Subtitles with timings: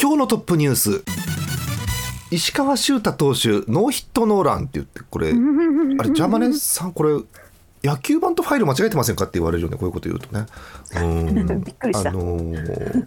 [0.00, 1.02] 今日のトップニュース。
[2.30, 7.14] 石川修太投手ノーヒットノーランって言ってこれあれジャーマネさんこれ
[7.82, 9.24] 野球版とファイル間違えてませんか？
[9.24, 10.46] って言われるよねこういうこと言うとね。
[10.96, 11.64] うん。
[11.64, 12.10] びっくりした。
[12.10, 13.06] あのー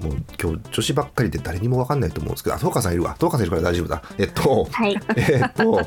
[0.00, 3.14] もう今日女子ばっかりで誰にも分かんないと思うんですけどあ東川さんいるわ。
[3.18, 4.02] 東川さんいるから大丈夫だ。
[4.16, 4.96] えっとはい。
[5.16, 5.80] えっと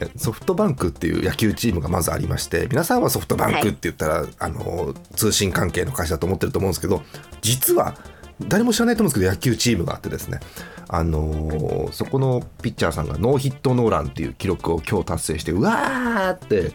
[0.00, 7.02] えソフトバンクっていう野球チームがまずありまして皆さんはソフトバンクって言ったら、あの通信関係の会社だと思ってると思うんですけど
[7.42, 7.96] 実は
[8.42, 10.40] 誰も知らないと思うんですけど野球チームがあってですね
[10.88, 16.72] あのそこのピッチャーさんがノーヒットノーランっていう記録を今日達成してうわーって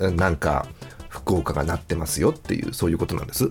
[0.00, 0.66] えなんか
[1.08, 3.50] 福岡がなってますよっていうそういうことなんです。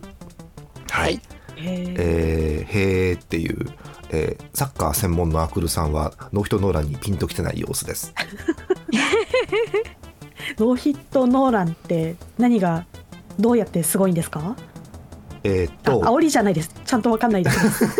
[0.91, 1.21] はい、
[1.57, 3.67] えーへーっていう、
[4.11, 8.13] えーサッカー専門のアクルさんはノーヒットノーランにピンときてない様子です。
[10.59, 12.85] ノーヒットノーランって何が
[13.39, 14.55] どうやってすごいんですか？
[15.43, 16.71] えーっあと煽りじゃないです。
[16.85, 17.85] ちゃんとわかんないです。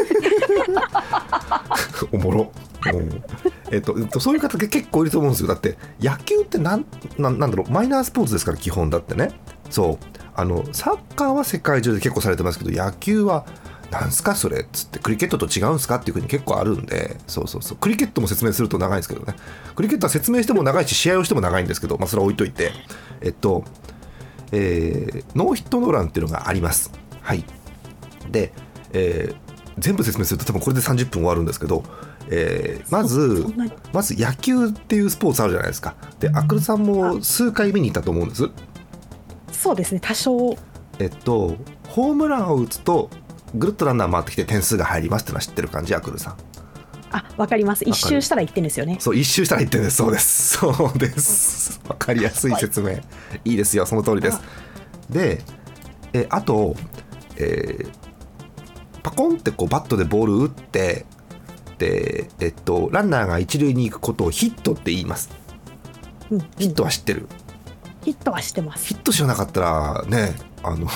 [2.11, 2.51] おもろ。
[2.93, 3.23] うん
[3.71, 5.47] えっとえっとそういう方が結構いると思うんですよ。
[5.47, 6.85] だって野球ってなん
[7.17, 7.71] なんなんだろう。
[7.71, 9.31] マイナースポーツですから基本だってね。
[9.69, 10.05] そう。
[10.35, 13.45] あのサッカーは世界中で結構されてますけど野球は
[13.91, 15.95] なんすかそれっつってクリケットと違うんすか？
[15.95, 17.17] っていうふうに結構あるんで。
[17.27, 17.77] そうそうそう。
[17.77, 19.35] クリケットも説明すると長いんですけどね。
[19.75, 22.71] クリケットは説明しても長いし試合をしても長いんですけど、まあ、それは置いといて。
[23.21, 23.63] えっと、
[24.51, 26.91] えーノーヒットノーランっていうのがあります
[27.23, 27.43] はい。
[28.29, 28.53] で、
[28.93, 29.43] えー
[29.79, 31.83] 全部説明すると多分これで30分終わるんですけど、
[32.29, 33.43] えーまず
[33.91, 35.95] まず野球っていうスポーツあるじゃないですか。
[36.19, 38.43] でアクルさんも数回見に行ったと思うんです。
[39.51, 39.99] そうですね。
[39.99, 40.55] 多少。
[40.99, 41.57] えっと
[41.87, 43.09] ホームランを打つと
[43.55, 46.37] ぐるっとランナー回ってきて点数が入りますってのは知ってる感じアクルさん。
[47.11, 47.83] あわかります。
[47.83, 48.97] 一周したら1点ですよね。
[48.99, 49.97] そう一周したら1点です。
[49.97, 50.57] そうです。
[50.57, 51.81] そうです。
[51.87, 52.91] わかりやすい説明。
[53.43, 53.53] い。
[53.53, 53.85] いですよ。
[53.85, 54.39] その通りです。
[55.09, 55.41] で
[56.13, 56.75] えあと、
[57.37, 57.91] えー
[59.03, 61.05] パコンってこうバットでボール打って
[61.77, 65.29] で、えっと、ランナーが一塁に行くことをヒットって言います。
[66.31, 66.39] うん。
[66.57, 67.27] ヒットは知ってる？
[68.05, 68.85] ヒットはしてます。
[68.87, 70.87] ヒット知らなかったらねあの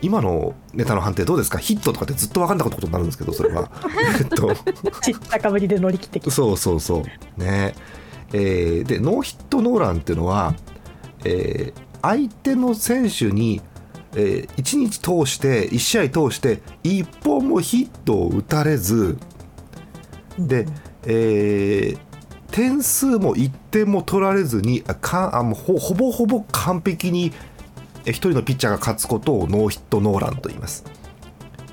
[0.00, 1.58] 今のネタの判定どうですか？
[1.58, 3.70] ヒットとかってずっと分かんなかったことになるんですけどそれは。
[4.18, 4.54] えっと。
[5.02, 6.30] ちったかぶりで乗り切ってきた。
[6.30, 7.40] そうそうそう。
[7.40, 7.74] ね。
[8.32, 10.54] えーでノーヒットノーランっていうのは、
[11.26, 13.60] えー相手の選手に、
[14.16, 19.18] え1日通して1試合通して1本もヒットを打たれず
[20.38, 20.66] で、
[21.04, 22.06] えー
[22.50, 27.32] 点数も1点も取られずにあかあもうほほぼほぼ完璧に
[28.04, 30.84] 1人のピッチャーが勝つことをノーヒットノーランと言います。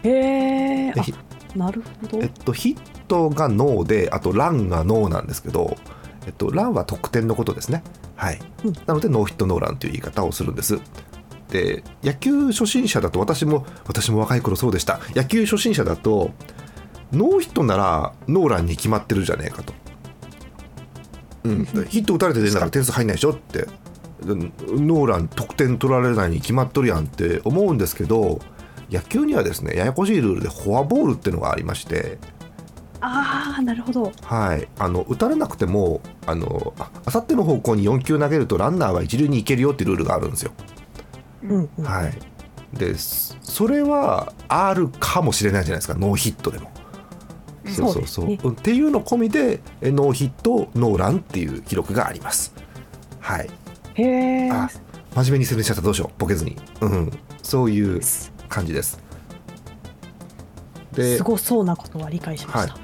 [0.04, 1.14] へえでひ
[1.56, 2.20] なるほど。
[2.22, 2.78] えっと、ヒッ
[3.08, 5.78] トがノーであとランがノーなんですけど、
[6.26, 7.84] えっと、ランは得点のことですね、
[8.16, 8.40] はい。
[8.66, 8.74] うん。
[8.86, 10.82] なのでノーヒットノーランという言い方をするんです
[11.54, 15.00] で野球初心者だと私も私も若い頃そうでした。
[15.16, 16.32] 野球初心者だと
[17.12, 19.74] ノーヒットならノーランに決まってるじゃねえかと、
[21.44, 23.32] うん、ヒット打たれて出んだから点数入んないでしょ？
[23.34, 23.60] って。
[23.60, 23.68] で
[24.26, 28.40] ノーラン得点取られないに決まっとるやんって思うんですけど
[28.90, 32.18] 野球にはですねややこしいルールでフォアボールっていうのがありまして。
[33.06, 34.12] ああなるほど。
[34.24, 40.54] はい、あの打たれなくてもあのああさっての方向に4球投げるとランナーは一塁に行けるよっていうルールがあるんですよ。
[41.44, 41.84] うんうん。
[41.86, 45.94] はい、でそそれはあるかもしれないじゃないですか。
[45.96, 46.72] ノーヒットでも。
[47.68, 48.26] そうそうそう。
[48.26, 48.40] ね。
[48.44, 52.54] うんっていうの込みでえノーヒットノーランっていう記録があります。
[53.20, 53.50] はい、
[53.96, 54.70] へえあ
[55.16, 55.82] 真面目に説明しちゃった。
[55.82, 56.20] どうしよう。
[56.20, 57.12] ボケずに、うん、
[57.42, 58.02] そういう
[58.50, 59.04] 感じです。
[60.94, 62.78] ですごそうなことは理解しました、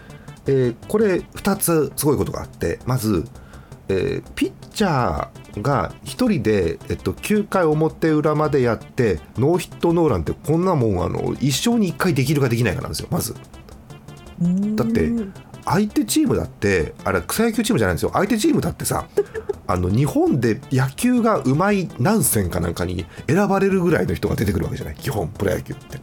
[0.47, 3.27] えーこれ2つすごいことがあってまず、
[3.89, 13.35] えーピッチャーが1人で、えっと、9回表裏までやってノーヒットノーランってこんなもんあの一生に1回できるかできないかなんですよまず。
[14.75, 15.11] だって
[15.65, 18.11] 相手チームだってあれ草野球チームじゃないんですよ。
[18.13, 19.07] 相手チームだってさ
[19.67, 24.95] あの日本で野球がうまい何戦かなんかに選ばれるぐらいの人が出てくるわけじゃない？
[24.95, 25.99] 基本プロ野球って。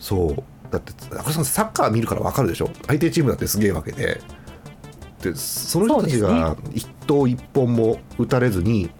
[0.00, 0.42] そう。
[0.72, 0.92] だって
[1.32, 2.70] さんサッカー見るから分かるでしょ？
[2.86, 4.20] 相手チームだってすげえわけで
[5.32, 8.90] でその人たちが一投一本も打たれずに、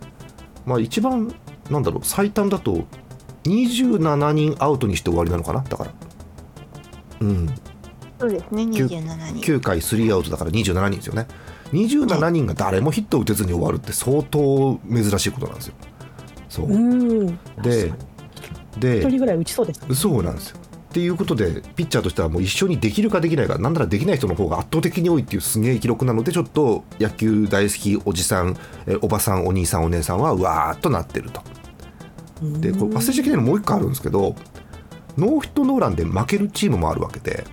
[0.65, 1.35] まあ一番
[1.71, 2.85] なんだろう最短だと
[3.45, 5.63] 27人アウトにして終わりなのかな？
[5.63, 5.93] だから。
[7.21, 7.49] うん。
[8.19, 9.53] そうですね、九27人。
[9.59, 11.27] 9回3アウトだから27人ですよね。
[11.73, 15.75] 27人が誰もヒットを打てずに終わるって相当珍しいことなんですよ。
[16.49, 16.69] そう。
[17.63, 17.93] で
[18.79, 19.95] でに一人ぐらい打ちそうですね。
[19.95, 20.59] そうなんですよ。
[20.97, 28.57] っていうことでピッチャーとしてはもう一緒にできるかできないかなんならできない人の方が圧倒的に多いっていうすげえ記録なのでちょっと野球大好きおじさん
[28.87, 31.43] えおばさんお兄さんお姉さんはうわーっとなってると。
[32.41, 34.35] でこれ忘れちゃいけないのもう一個あるんですけど
[35.19, 37.45] ノーヒットノーランで負けるチームもあるわけで。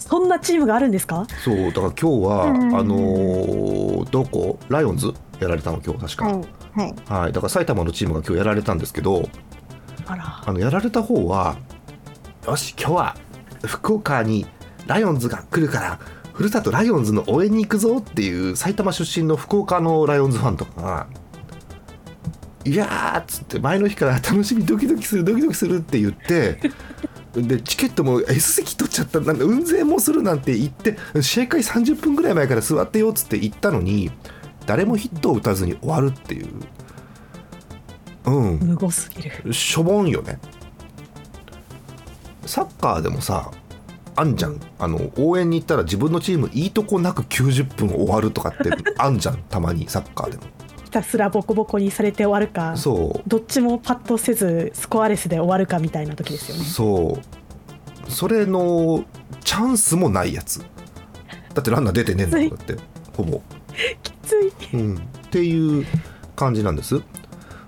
[0.00, 1.28] そんなチームがあるんですか？
[1.44, 2.76] そうだから今日は、うん。
[2.76, 4.58] あのーどこ？
[4.68, 5.14] ライオンズ？
[5.38, 6.34] やられたの今日確か、はい
[6.74, 6.94] はい。
[7.06, 9.28] はい、だから埼玉のチームが今日やられたんですけど
[10.06, 10.42] あら。
[10.44, 11.56] あのやられた方は
[12.46, 13.16] よし今日は
[13.64, 14.46] 福岡に
[14.86, 15.98] ライオンズが来るから
[16.34, 21.06] ふるさとライオンズの応援に行くぞっていう埼玉出身の福岡のライオンズファンとかが
[22.66, 26.60] 「いやー」っつって前の日から楽しみドキドキするドキドキするって言って
[27.34, 34.10] でチケットも S 席取っちゃったなんか運勢もするなんて言って試合開始30分ぐらい前から座ってよっつって言ったのに
[34.66, 36.48] 誰もヒットを打たずに終わるっていう。
[38.26, 38.58] うん。
[38.58, 39.52] 無謀すぎる。
[39.52, 40.38] しょぼんよね
[42.46, 43.50] サッカーでもさ
[44.16, 44.60] あんじゃん。
[44.78, 49.38] あの応援に行ったら自分のチームいいとこなく90分終わるとかって あんじゃん。
[49.48, 50.44] たまにサッカーでも。
[50.84, 52.76] ひたすらボコボコにされて終わるか。
[52.76, 53.28] そう。
[53.28, 56.64] どっちもパッとせずスコアレスで終わるかみたいな時ですよね。
[56.64, 57.18] そ
[58.08, 58.10] う。
[58.10, 59.04] それの
[59.42, 60.60] チャンスもないやつ。
[61.52, 62.76] だってランナー出てねえんだもんだって。
[63.16, 63.40] ほぼ。
[64.02, 64.52] きつい。
[64.74, 65.00] うん、っ
[65.30, 65.86] ていう
[66.36, 67.00] 感じなんです、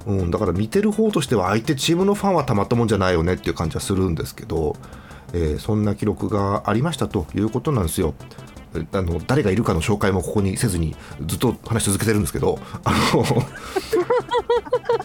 [0.07, 4.77] うん、だから見てる方としては相手チームのファンはたまったもんじゃないよねっていう感じはするんですけど、
[5.33, 8.15] えーそんな記録がありましたということなんですよ。
[8.75, 10.95] えあの誰がいるかの紹介もここにせずに
[11.27, 12.93] ずっと話し続けてるんですけどあ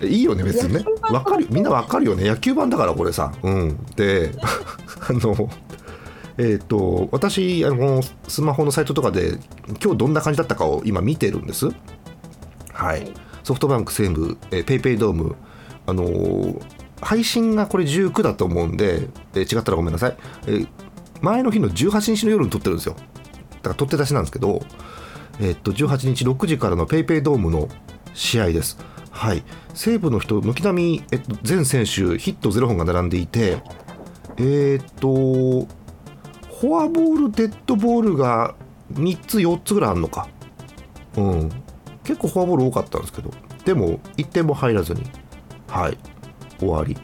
[0.01, 0.85] の いいよね別にね。
[1.11, 2.27] わかるみんなわかるよね。
[2.27, 4.31] 野球版だからこれさ、うん、で
[5.07, 5.49] あの
[6.37, 9.37] えー、と私あのスマホのサイトとかで
[9.83, 11.69] 今日どんな感じだったかを今見てるんです。
[12.73, 13.11] はい、
[13.43, 15.35] ソフトバンク西武、えー、ペイペイドーム、
[15.87, 16.61] あのー
[17.03, 20.17] 配信がこれ19だと思うんで、えー違ったらごめんなさい、
[20.47, 20.67] えー
[21.21, 22.95] 前の日の18日の夜に撮ってるんですよ。
[22.95, 23.01] だ
[23.61, 24.61] から撮って出しなんですけど、
[25.39, 27.67] えーっと18日6時からのペイペイドームの
[28.13, 28.77] 試合です。
[29.11, 29.43] はい。
[29.73, 33.61] 西武の人軒並み、えっと、全選手ヒット0本が並んでいて
[34.37, 35.67] えーっと
[36.59, 38.55] フォアボールデッドボールが
[38.93, 40.27] 3つ4つぐらいあるのか。
[41.17, 41.51] うん。
[42.11, 43.31] 結構フォアボール多かったんですけど
[43.63, 45.03] でも1点も入らずに
[45.67, 45.97] はい
[46.59, 46.97] 終わり。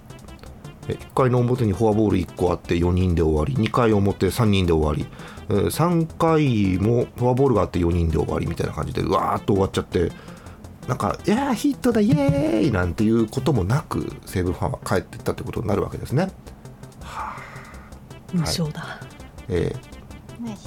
[0.89, 3.55] え1回の表にフォアボール1個あって4人で終わり。
[3.55, 5.09] 2回表3人で終わり。
[5.49, 10.11] えー3回もフォアボールがあって4人で終わりみたいな感じでうわーっと終わっちゃって
[10.89, 16.29] なんか「いやーヒットだイエーイ!」なんていうこともなく西武ファンは帰っていったということになるわけですね。
[18.33, 18.99] 無償だ、
[19.47, 20.57] えーマジ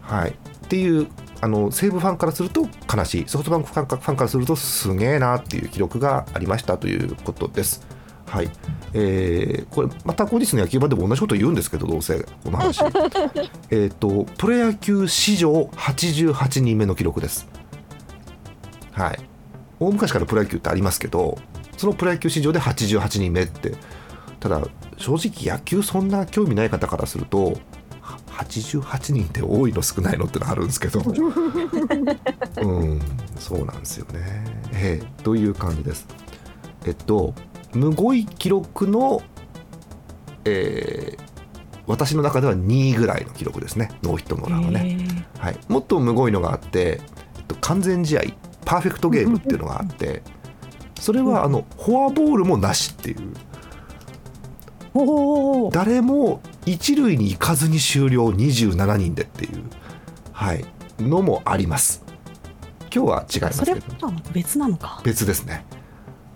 [0.00, 0.34] はい、っ
[0.68, 1.06] ていう
[1.42, 7.86] あの西武ファンからすると悲しいソフトバンクファンかファンからするとすげえなっていう記録がありましたということです。
[8.26, 8.50] はい
[8.92, 12.80] えーこれまた後日の野球版でも同じこと言うんですけどどうせこの話
[13.70, 17.48] えっとプロ野球史上88人目の記録です。
[18.92, 19.18] はい、
[19.80, 21.38] 大昔からプロ野球ってありますけど
[21.76, 23.72] そのプロ野球史上で88人目って
[24.38, 24.60] ただ
[24.96, 27.54] 正直野球そんな興味ない方からするとは
[28.44, 31.00] 88人って多いの少ないのってのあるんですけど。
[32.62, 33.00] うん
[33.38, 34.44] そうなんですよね。
[34.72, 36.06] ええという感じです。
[36.84, 37.34] えっと
[37.74, 39.22] むごい記録の
[40.44, 41.30] えー
[41.86, 43.90] 私の中では2位ぐらいの記録ですね。
[44.04, 45.44] ノーヒットノーランはね、えー。
[45.44, 47.00] はい、もっとむごいのがあって、
[47.36, 48.22] えっと、完全試合
[48.64, 50.22] パーフェクトゲームっていうのがあって
[51.00, 53.34] それはあのフォアボールもなしっていう。
[54.94, 56.40] おお誰も
[56.72, 59.62] 一塁に行かずに終了27人でっていう、
[60.32, 60.64] はい、
[60.98, 62.04] のもあります。
[62.94, 64.12] 今日は違いますけど。
[64.32, 65.00] 別なのか。
[65.04, 65.64] 別ですね。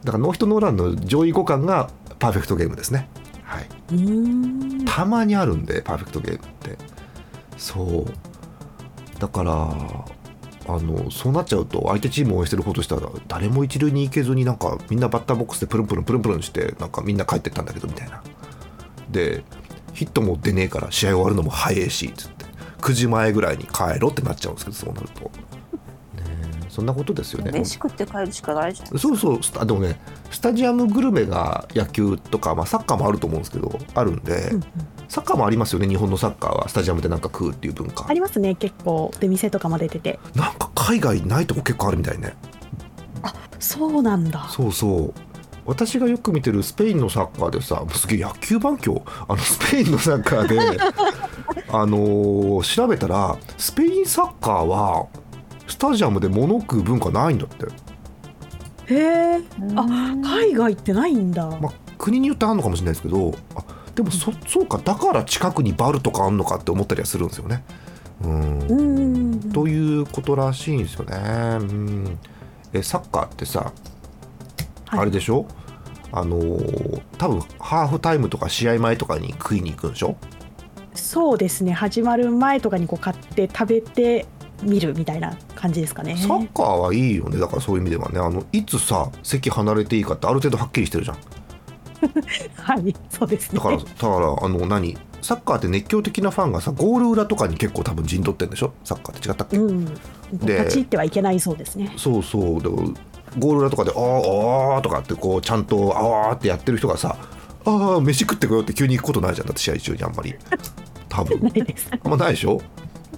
[0.02, 3.08] だからノーヒットノーランの上位互換がパーフェクトゲームですね。
[3.44, 6.78] はい、たまにあるんでパーフェクトゲームって。
[7.56, 9.20] そう。
[9.20, 9.52] だから
[10.66, 18.22] あのそうなっちゃうと相手チームを応援してる方としたら誰も一塁に行けずになんかみんなバッターボックスでプルンプルンプルンプルンしてなんかみんな帰ってったんだけどみたいな。
[19.10, 19.44] で
[19.94, 22.44] ヒットも出ねえから試合終わるのも早いしつって。
[22.80, 25.30] 9時前ぐらいに帰ろうってなっちゃうんですけどそうなると、ね
[26.66, 27.50] え、そんなことですよね。
[27.50, 29.42] 飯食って帰るしかないじゃんそうそう。
[29.42, 29.98] スタでもね
[30.30, 34.64] スタジアムグルメが野球とか、まあ、サッカーもあると思うんですけどあるんで、うんうん。
[35.08, 36.68] サッカーもありますよね日本のサッカーは。
[36.68, 38.06] スタジアムでなんか食うっていう文化。
[38.06, 38.54] ありますね。
[38.54, 40.18] 結構出店とかも出てて。
[40.34, 42.34] なんか海外ないとこ結構あるみたいね。
[43.58, 44.46] そうなんだ。
[44.50, 45.14] そうそう
[45.66, 49.02] 私がよく見てるスペインのサッカーでさもうすげえ野球番狂？
[49.28, 50.58] あのスペインのサッカーで
[51.72, 55.06] あのー調べたらスペインサッカーは
[55.66, 57.66] スタジアムで物食う文化ないんだって、
[58.94, 58.98] へ
[59.38, 59.42] え。
[59.76, 60.22] あうん。
[60.22, 67.64] 海外ってないんだ、まあ、国によってあるのかもしれないですけどあでもそそうかだから近くにバルとかあんのかって思ったりはするんですよね。
[68.22, 68.58] うん。
[68.58, 71.16] うーんということらしいんですよね。
[71.60, 72.18] うん、
[72.72, 73.93] えサッカーってさ、はい
[75.00, 75.46] あれでしょ？
[76.12, 80.16] あのー多分ハーフタイムとか試合前とかに食いに行くんでしょ？
[80.94, 81.72] そうですね。
[81.72, 84.26] 始まる前とかにこう買って食べて
[84.62, 86.16] 見るみたいな感じですかね。
[86.16, 87.38] サッカーはいいよね。
[87.38, 88.20] だからそういう意味ではね。
[88.20, 91.16] あのいつさ席離れていいかってある程度はっきりしてるじゃん。
[92.54, 92.94] はい。
[93.10, 93.58] そうですね。
[93.58, 94.96] だからだからあの何？
[95.20, 98.72] サッカーって熱狂的なファンがさゴール裏とかに結構多分陣取ってるんでしょ？
[98.84, 99.28] サッカーって。
[99.28, 99.86] 違ったっけ、うん。
[100.32, 101.92] で立ち入ってはいけないそうですね。
[101.96, 102.62] そうそう。
[102.62, 102.68] で
[103.38, 107.16] ゴール裏とかで「あーあー」とかってこうちゃんと「あー」ってやってる人がさ
[107.66, 109.46] 「ああ飯食ってこよう」って急に行くことないじゃん。
[109.46, 110.34] だって試合中にあんまり。
[111.08, 111.52] 多分。
[112.04, 112.60] あんまないでしょ？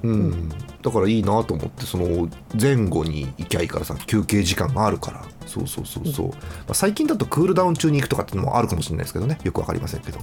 [0.02, 0.48] うん。
[0.82, 2.28] だからいいなと思ってその
[2.60, 5.24] 前後に行きゃいいからさ休憩時間があるから。
[5.46, 6.34] そうそうそうそう、ま
[6.70, 9.38] あ、最近だとクールダウン中に行くとかっていうのもあるかもしれないですけどね。
[9.44, 10.18] よくわかりませんけど。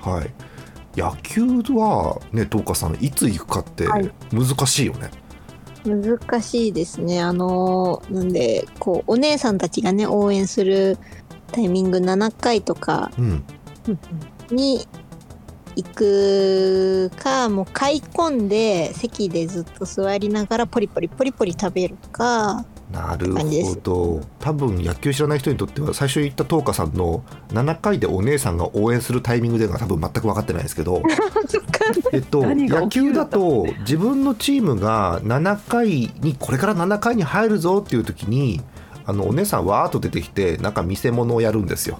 [0.00, 0.30] はい。
[0.96, 1.42] 野球
[1.74, 4.10] はね東花さんいつ行くかってはい。
[4.32, 5.10] 難しいよね、
[5.84, 7.20] 難しいですね。
[7.20, 10.98] あのーなんで、こう、お姉さんたちがね、応援する
[11.52, 13.10] タイミング7回とか
[14.50, 14.86] に
[15.76, 22.64] 行くか、もう買い込んで、席でずっと座りながらポリポリポリポリ食べるか、
[22.94, 24.20] なるほど。
[24.38, 31.02] 多分野球知らない人にとっては最初に言った東花さんの7回でお姉さんが応援するタイミングでが多分全く分かってないですけど
[32.12, 35.88] えっと野球だと自分のチームが7回
[36.20, 38.62] にこれから7回に入るぞっていう時に
[39.06, 41.98] あのお姉さんわーっと出てきてなんか見せ物をやるんですよ。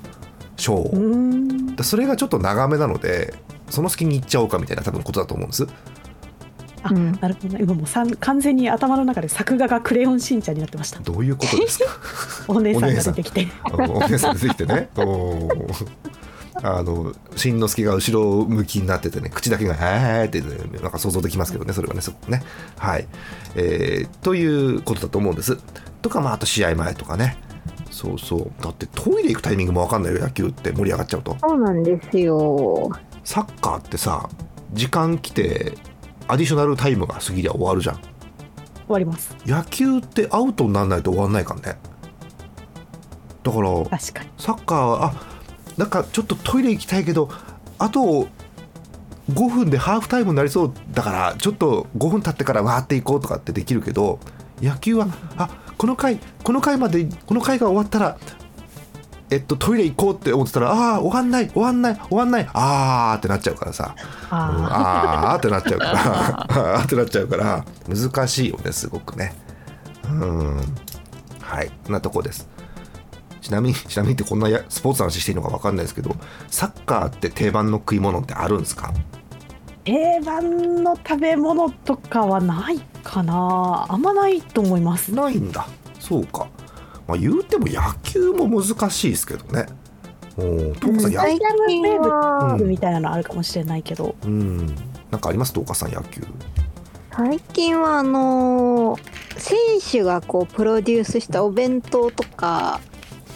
[0.57, 1.83] ショーを。
[1.83, 3.35] それがちょっと長めなので
[3.69, 5.67] その隙に行っちゃおうかみたいな多分ことだと思うんです
[6.85, 7.12] あ、うん。
[7.21, 7.59] なるほどね。
[7.62, 11.00] 今もうさん完全に頭の中で作画がクレヨンしんちゃんになってました。
[11.00, 11.85] どういうことですか？
[12.49, 13.49] お姉さんが出てきて。
[13.73, 14.88] お姉さん出てきてね。
[14.97, 15.87] おー。
[16.62, 20.47] あのしんのすけが後ろ向きになっててね口だけが「へーって、ね、
[20.81, 22.43] なんか想像できますけどねそれはねすごくね。
[22.79, 23.09] はい、
[23.57, 25.59] えーということだと思うんです。
[26.00, 27.37] とかまああと試合前とかね。
[27.91, 28.62] そうそう。
[28.62, 31.37] だってトイレ行くタイミングも分かんないよ野球って盛り上がっちゃうと。
[31.41, 32.91] そうなんですよ。
[33.25, 34.29] サッカーってさ
[34.73, 35.76] 時間来て
[36.28, 37.97] アディショナルタイムが過ぎりゃ終わるじゃん。
[37.97, 38.02] 終
[38.88, 39.37] わります。
[39.47, 41.78] 野球ってアウトにならないと終わんないからね。
[43.43, 44.31] だから確かに。
[44.38, 45.35] サッカーはあ
[45.76, 47.28] なんかちょっとトイレ行きたいけど
[47.78, 48.28] あと
[49.33, 54.21] 5分でハーフタイムになりそうだからちょっと5分経ってからわーって行こうとかってできるけど
[54.62, 58.19] 野球はあこの回この回までこの回が終わったら
[59.35, 63.95] えっとトイレ行こうって思ってたらああー終わんない終わんない終わんないあーってなっちゃうからさ。
[63.97, 65.93] うんああーってなっちゃうから。
[66.76, 67.64] あーってなっちゃうから。
[67.88, 69.35] 難しいよねすごくね。
[70.05, 70.57] うん。
[71.41, 72.49] はいなとこです。
[73.41, 76.14] ちなみに ちなみにってこんなやスポーツの話していいのか分かんないですけど
[76.49, 78.93] サッカーって定番の食い物ってあるんですか？
[78.93, 78.95] ー
[79.85, 83.87] 定番の食べ物とかはないかな。
[83.88, 85.12] あんまないと思います。
[85.12, 85.67] ないんだ。
[86.00, 86.47] そうか、
[87.07, 89.67] まあ、言うても野球も難しいですけどね。
[90.37, 94.15] おー東花さん、や最近は、うんみたいなのあるかもしれないけど。
[94.25, 94.67] うん。
[95.11, 95.53] なんかあります？
[95.53, 96.23] 東花さん野球。
[97.17, 99.01] 最近はあのー
[99.37, 102.81] 選手がこうプロデュースしたお弁当とか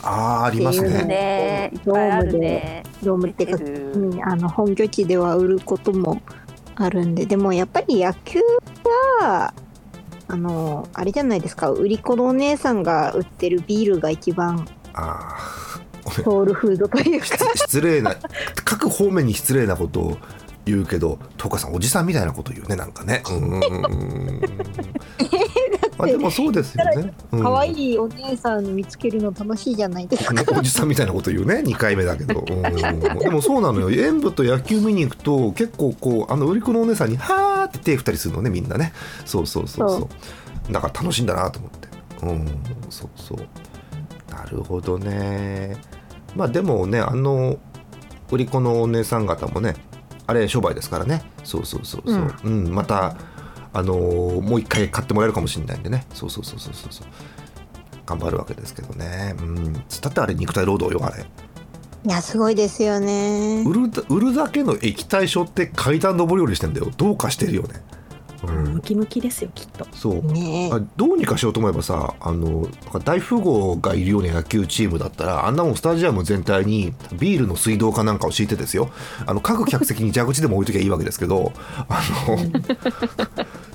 [0.02, 1.04] あーありますね。
[1.04, 2.84] ねいっぱいあるね。
[3.02, 6.22] ドームっていうか、うん、あの本拠地では売ることも
[6.76, 7.26] あるんで。
[7.26, 8.40] でもやっぱり野球
[9.20, 9.52] は
[10.28, 11.70] あのあれじゃないですか。
[11.70, 16.22] 売り子のお姉さんが売ってるビールが一番あー。
[16.22, 17.26] ソウルフードというか。
[17.26, 18.16] 失失礼な
[18.64, 20.16] 各方面に失礼なことを
[20.64, 23.22] 言うけど東花さんおじさんみたいなこと言うねなんかね。
[23.26, 23.88] うーんま
[26.04, 27.42] あでもそうですよね、うん。
[27.42, 30.58] 可愛いお姉さん見つけるの楽しいじゃないですか。
[30.58, 32.44] おじさんみたいなこと言うね 2回目だけど。
[32.48, 33.18] うん。
[33.18, 33.90] でもそうなのよ。
[33.90, 38.92] 演舞と野球見に行くと結構こうあの売り子のお姉さんに「はーって手振ったりするのねみんなね。
[39.24, 40.08] そうそうそうそ
[40.68, 40.72] う。
[40.72, 41.88] だから楽しいんだなと思って。
[42.26, 42.46] うん。
[42.90, 43.38] そうそう。
[44.30, 45.76] なるほどね。
[46.36, 47.58] まあでもねあの
[48.30, 49.74] 売り子のお姉さん方もね
[50.26, 51.22] あれ商売ですからね。
[51.42, 52.74] そうそうそうそう、うん。
[52.74, 53.16] また
[53.78, 56.06] あのーもう一回買ってもらえるかもしれないんでね。
[56.14, 56.92] そうそうそうそうそう。
[56.92, 57.06] そう
[58.06, 59.36] 頑張るわけですけどね。
[59.38, 59.72] うん。
[59.72, 61.24] だってあれ肉体労働よあれ。
[62.04, 63.64] いやすごいですよね。
[63.66, 66.90] 売るだ売るだけの液体書って階段上り下りしてんだよ。
[66.96, 67.82] どうかしてるよね
[68.44, 68.74] うん。
[68.74, 69.86] ムキムキですよきっと。
[69.92, 70.22] そう。
[70.32, 78.90] ねあどうにかしようと思えばさあのなんか大富豪がいるような野球チームだったらあんなもんスタジアム全体にビールの水道かなんかを敷いてですよ。
[79.26, 81.52] あの各客席に蛇口でも置いときゃいいわけですけど
[81.88, 82.38] あの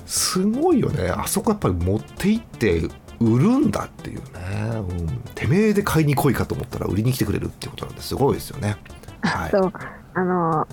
[0.06, 1.10] すごいよね。
[1.10, 2.82] あそこやっぱり持って行って
[3.20, 4.24] 売るんだっていうね、
[4.76, 8.76] うん、てめえで買いに来いかと思ったら売りに来てくれるっていうことなんですごいですよね。
[9.22, 9.72] はい、そう。
[10.14, 10.66] あの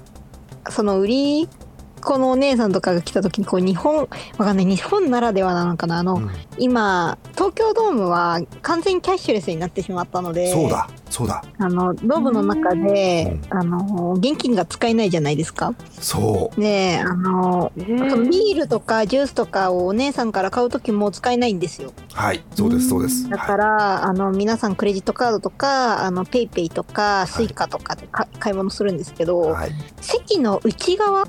[0.69, 1.50] その売り
[2.01, 4.08] 子のお姉さんとかが来た時にこう日本わ
[4.46, 6.00] かんない日本ならではなのかな。
[6.00, 6.29] あの、うん。
[6.58, 11.43] 今東京ドームは完全にキャッシュレスになってしまったのでそうだそうだ。
[11.58, 15.74] あのドームの中であの現金が使えないじゃないですか。
[15.91, 16.60] そう。
[16.60, 21.93] であのえあとビールとかジュースとかをお姉さんから買う時も使えないんですよ。
[22.13, 23.29] はいそうですそうです。
[23.29, 29.72] だから、あの皆さんクレジットカードとかあのペイペイとかスイカとかでか買い物するんですけど、はい。
[30.00, 31.27] 席の内側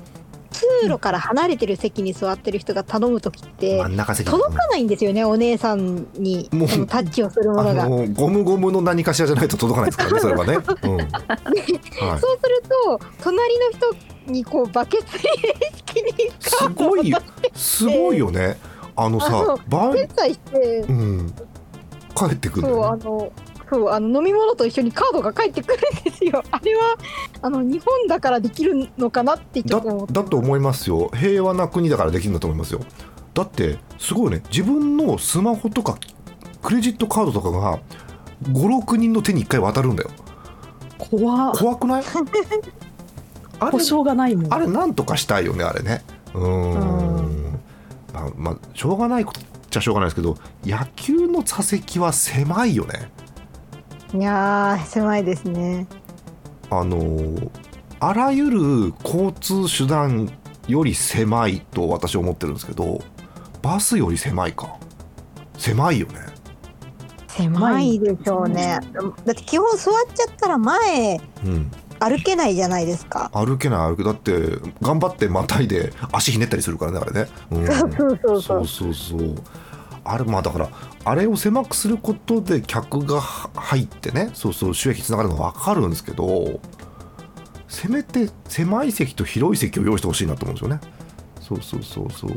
[0.81, 7.87] 通路から離れてる席に座ってる人が頼む時って届かないんですよねお姉さんにもうタッチをするものが。
[7.89, 10.53] ゴムゴムの何かしらじゃないと届かないですからねそれはね、
[10.83, 10.97] うん。
[10.97, 11.07] はい、
[12.19, 15.27] そうすると隣の人にこうバケツ形
[15.75, 17.19] 式にすごいよ。
[17.53, 18.57] すごいよね。
[18.95, 21.33] あのさう場合決済してうん。
[22.15, 23.31] 帰ってくるんだそうあの
[23.73, 26.43] そうあの飲み物と一緒にカードが返ってくるんですよ。
[26.51, 26.95] あれは
[27.41, 30.13] あの日本だからできるのかなってだっと思って。
[30.13, 31.09] だと思いますよ。
[31.15, 32.81] 平和な国だからできるんだと思いますよ。
[33.33, 34.43] だってすごいね。
[34.51, 35.97] 自分のスマホとか
[36.61, 37.79] クレジットカードとかが
[38.51, 40.11] 56人の手に1回渡るんだよ。
[40.99, 41.57] 怖っ。
[41.57, 42.03] 怖くない？
[43.59, 44.53] あれ保証がないもん。
[44.53, 46.03] あれなんとかしたいよねあれね。
[46.33, 47.59] うーん。
[48.13, 49.25] まあまあしょうがないっ
[49.73, 53.09] ちゃしょうがないですけど野球の座席は狭いよね
[54.13, 55.87] いやー狭いですね。
[56.69, 57.49] あのー
[57.99, 60.29] あらゆる交通手段
[60.67, 63.01] より狭いと私は思ってるんですけど
[63.61, 64.77] バスより狭いか。
[65.57, 66.15] 狭いよね。
[67.29, 68.79] 狭いでしょうね。
[69.25, 71.71] だって基本座っちゃったら前うん。
[71.99, 73.31] 歩けないじゃないですか。
[73.33, 78.41] 歩けない歩けだって頑張ってまたいで足ひねったりするからねあれね、うん、そうそうそう。
[78.41, 79.35] そうそうそう。
[80.03, 80.67] あれまあだから
[81.05, 86.61] あれを狭くすることで客が入ってねそうそう収益つながるのは分かるんですけど
[87.67, 90.79] せめて狭い席と広い席を用意してほしいなと思うんですよね。
[91.41, 92.31] そうそうそうそう。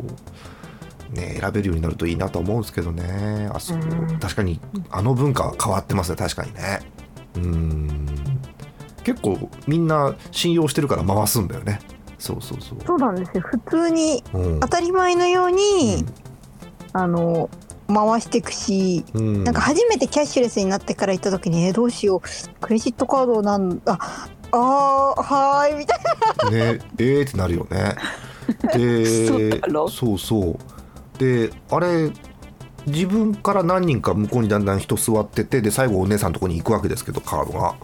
[1.12, 3.48] ね選べるようになるといいなと思うんですけどね。
[3.52, 4.18] あそこうん。
[4.18, 6.80] 確かにあの文化は変わってますね確かにね。
[7.36, 8.06] うん。
[9.04, 11.80] 結構みんな信用してるから回すんだよね。
[12.18, 12.78] そうそうそう。
[12.86, 13.42] そうなんですよ。
[13.42, 14.60] 普通にうん。
[14.60, 16.06] 当たり前のように、
[16.94, 17.50] あの
[17.88, 19.04] 回していくし。
[19.14, 19.44] うん。
[19.44, 22.20] なんか初めてキャッシュレスになってから行った時に、えーどうしよう。
[22.60, 27.96] クレジットカードなんだああーはーいみたいねえーってなるよね。
[28.74, 31.18] でそうそう。
[31.18, 32.12] であれ
[32.86, 37.74] 自分から何人か向こうにだんだん人座っててで最後お姉さんのとこに行くわけですけどカードが。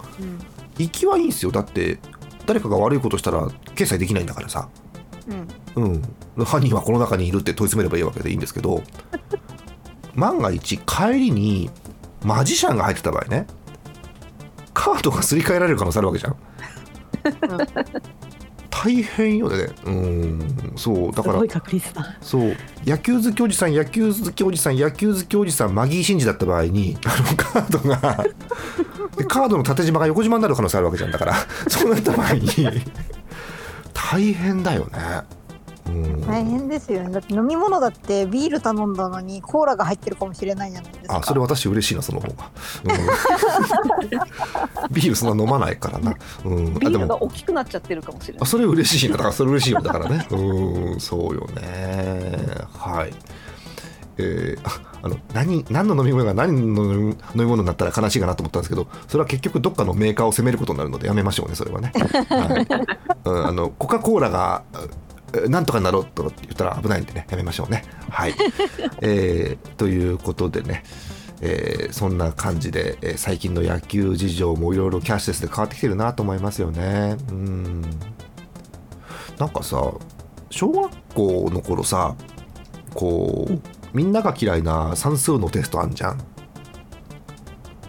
[0.79, 1.51] 行きはいいんですよ。
[1.51, 1.99] だって
[2.47, 4.69] 誰かが悪いことしたら決済できないんだからさ。
[5.27, 5.37] な、
[5.77, 6.03] うん。
[6.45, 8.83] 犯人はこの中にいるって問い詰めればいいわけでいいんですけど
[10.15, 11.71] 万が一帰りに
[12.23, 13.47] マジシャンが入ってた場合ね
[14.75, 16.37] カードがすり替えられる可能性あるわけじゃん。
[18.71, 19.69] 大変よね。
[19.85, 20.73] うん。
[20.77, 22.17] そうだからすごい確率だ。
[22.21, 22.57] そう。
[22.85, 28.25] 野球好きおじさん野球好きおじさん野球好きおじさんマギー・シンジだった場合にあのカードが
[29.17, 31.11] でカードの縦縞が横縞になる可能性あるわけじゃん。
[31.13, 31.35] だから
[31.69, 32.49] そうなった場合に
[33.93, 34.99] 大変だよね。
[35.93, 36.21] うん。
[36.27, 37.11] 大変ですよね。
[37.13, 41.17] だって飲み物だってビール頼んだのにコーラが入ってるかもしれないじゃないですか。
[41.19, 42.51] あそれ私嬉しいなその方が、
[42.85, 42.91] うん。
[44.95, 48.43] ビールそんな飲まないからな、うん、ビールがあでも大きくなっちゃってるかもしれない。
[48.43, 50.27] あそれ嬉しいなだからそれ嬉しいよだからね。
[50.31, 51.01] うん。
[51.01, 52.39] そうよね。
[52.77, 53.13] はい。
[54.19, 62.67] えーああの何何の飲み物が何の飲み物になったら悲しいかなと思ったんですけどそれは結局どっかのメーカーを責めることになるのでやめましょうねそれはね、はい。
[63.25, 64.89] うん、あのコカ・コーラがえ
[65.49, 67.85] なんとかなろうと言ったら危ないんでねやめましょうね。
[68.11, 68.35] はい、
[69.03, 70.83] えーということでね
[71.41, 77.17] えーそんな感じで、えー最近の野球事情もいろいろキャッシュレスで変わってきてるなと思いますよね。
[77.31, 77.83] うん。
[79.39, 79.83] なんかさ
[80.51, 82.15] 小学校の頃さ
[82.95, 83.59] こう、
[83.95, 86.21] みんなが嫌いな算数のテストあんじゃん。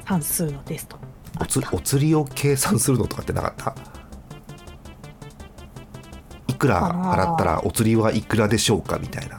[0.07, 0.97] 算数のテスト。
[1.41, 3.71] おつお釣りを計算するのとかってなかった？
[3.71, 3.73] い
[6.63, 9.37] くら払ったらお釣りはいくらでしょうかみたいな。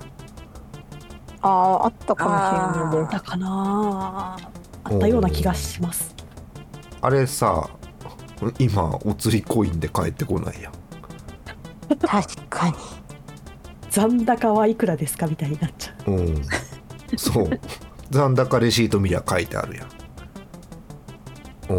[1.40, 3.04] あああったかもしれない。
[3.04, 4.36] ですだかな。
[4.84, 6.14] あったような気がします。
[7.00, 7.70] あれさ
[8.58, 10.70] 今お釣りコインで返ってこないや
[11.98, 12.74] 確かに。
[13.90, 16.10] 残高はいくらですかみたいになっちゃう。
[16.10, 16.42] うん。
[17.16, 17.60] そう。
[18.10, 19.88] 残高レシート見りゃ書いてあるやん。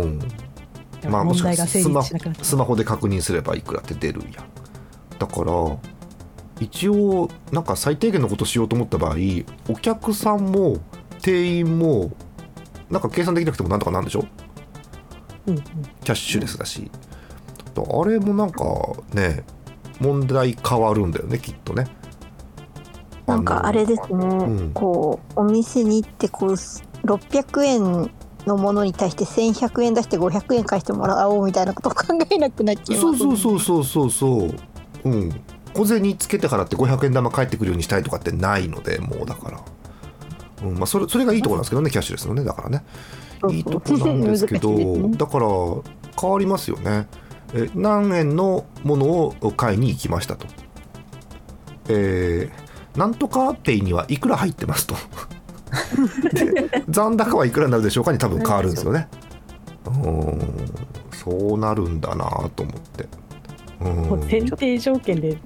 [0.01, 0.19] うん。
[1.07, 2.33] まあもしかしなくなっちゃう。
[2.41, 4.41] スマホで確認すればいくらって出るや。
[4.41, 4.54] ん
[5.19, 5.53] だから
[6.59, 9.15] 一応なんか最低限のことしようと思った場合
[9.69, 10.77] お客さんも
[11.21, 12.11] 店員も
[12.89, 14.25] なんか計算できなくてもなんとかなんでしょ？
[15.47, 15.63] うんうん。
[15.63, 16.89] キャッシュレスだし、
[17.75, 18.63] あれもなんか
[19.13, 19.43] ね
[19.99, 21.87] 問題変わるんだよねきっとね。
[23.25, 24.71] なんかあれですね、ん。
[24.73, 28.11] こうお店に行ってこう600円
[28.45, 34.55] のものに対して1100円出して500円返してもらおうみたいなことを考えなくなっちゃいますそうそうそうそうそうそう
[35.05, 35.41] うん。
[35.73, 39.61] 小銭つけてからって500円玉返ってくるようにしたいとかってないのでもうだから、
[40.63, 42.85] うんまあ、それそれがいいところなんですけどねキャッシュレスのねだからね。
[43.49, 45.17] いいとこなんですけどね。
[45.17, 45.47] だから
[46.19, 47.07] 変わりますよね。
[47.53, 50.47] え何円のものを買いに行きましたと。
[51.89, 52.65] えー
[52.97, 54.95] なんとかペイにはいくら入ってますと。
[56.33, 59.09] で残高はいくらになるでしょうかに多分変わるんですよね。
[59.85, 60.39] うん。
[61.11, 63.03] そうなるんだなと思って。
[63.03, 63.24] うん
[63.79, 65.37] もう前提条件で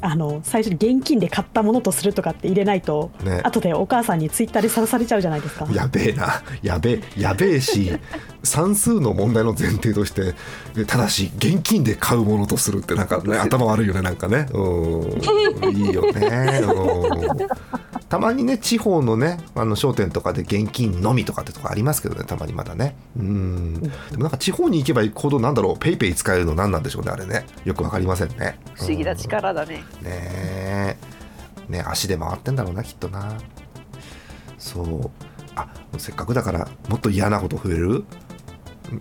[0.00, 3.40] あの最初に現金で買ったものとするとかって入れないとね。
[3.42, 5.66] 後でお母さんにツイッターでさらされちゃうじゃないですか。
[5.72, 6.42] やべえな。
[6.62, 7.90] やべえやべえし
[8.42, 10.34] 算数の問題の前提として
[10.76, 14.46] えただし現金で買うものとするってなんかね頭悪いよねなんかね。
[14.52, 15.74] うん。
[15.74, 16.60] いいよね。
[16.62, 17.83] うん
[18.14, 22.94] たまにね地方のねあの商店とかで現金のみとかってとこありますけどねたまにまだね。
[23.18, 23.82] うん。
[23.82, 27.44] でもなんか地方に行けば行くほどなんだろうペイペイ使えるの何なんでしょうねあれね。
[27.64, 28.56] よくわかりませんね。
[28.74, 29.78] 不思議な力だね。
[29.78, 30.96] ねえ。
[31.68, 33.36] ね足で回ってんだろうなきっとな。
[34.58, 35.10] そう。
[35.56, 38.04] あせっかくだからもっと嫌なこと増える？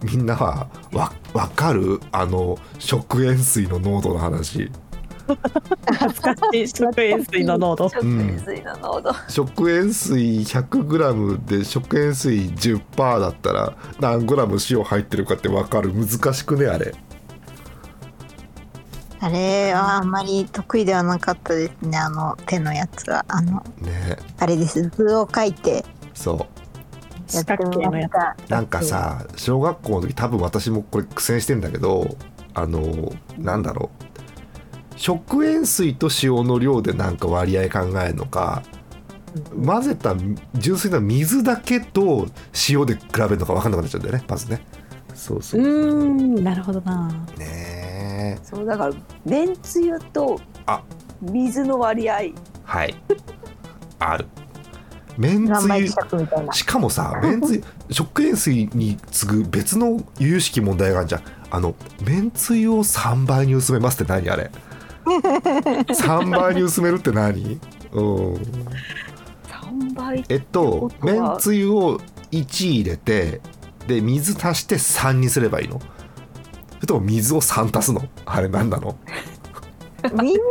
[0.01, 2.01] みんなはわ分かる？
[2.11, 4.71] あの食塩水の濃度の話
[5.27, 7.89] 懐かしい食塩水の濃度。
[7.89, 9.11] ちょっと水な濃度。
[9.29, 15.93] 食塩水 100g で食塩水10%だったら何グラム塩入ってるかって分かる。
[15.93, 16.93] 難しくねあれ。
[19.19, 23.23] あれはあんまり得意ではなかったですねあの手のやつは。
[23.29, 24.17] あのね。
[24.37, 24.89] あれです。
[24.89, 25.85] 図を書いて。
[26.13, 26.37] そう。
[27.33, 28.49] やってみのやつ。
[28.49, 32.17] なんかさ小学校の時多分私もこれ苦戦してんだけど
[32.53, 34.02] あのなんだろう
[34.95, 38.63] 食塩水と塩の量でなんか割合考えるのか
[39.65, 40.15] 混ぜた
[40.55, 42.27] 純粋な水だけと
[42.69, 44.61] 塩で比べるのか分かんなくなっちゃうんだよねまずね。
[45.15, 46.03] そうそううー
[46.39, 47.07] んなるほどな。
[47.37, 48.39] ねえ。
[48.43, 48.93] そうだから
[49.25, 50.83] めんつゆとあ。
[51.21, 52.15] 水の割合。
[52.63, 52.95] はい。
[53.99, 54.27] ある。
[55.17, 55.87] めんつゆ
[56.51, 61.21] しかもさめんつゆ 食塩水に次ぐ別の由々しき問題があるじゃん。
[61.51, 64.51] あのめんつゆを3倍に薄めますって何あれ？
[65.05, 67.59] 3倍に薄めるって何？
[67.91, 68.01] う
[68.33, 68.37] ん。
[69.47, 70.23] 三倍。
[70.29, 71.99] えっとめんつゆを
[72.31, 73.41] 1入れて
[73.87, 75.79] で水足して3にすればいいの？
[75.79, 75.85] そ
[76.81, 78.01] れとも水を3足すの？
[78.25, 78.95] あれ何なの？
[80.03, 80.41] 水を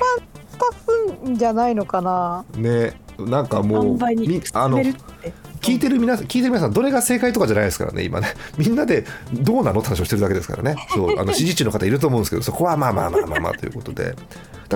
[0.00, 2.44] 足すんじゃないのかな？
[2.54, 5.41] ねなんかもうあの進めるって。
[5.62, 9.80] 聞いてる皆さん聞いてる皆さんどれが正解とかじゃないですからね今ね みんなでどうなの？
[9.80, 14.16] って話をしてるだけですからね そうあの支持中の方いると思うんですけどそこはまあまあまあまあまあということでだか